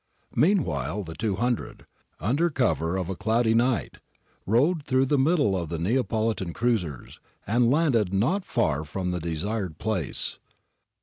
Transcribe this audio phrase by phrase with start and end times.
[0.35, 1.85] Meanwhile the 200,
[2.19, 3.99] under cover of a cloudy night,
[4.47, 9.77] rowed through the middle of the Neapolitan cruisers, and landed not far from the desired
[9.77, 10.39] place.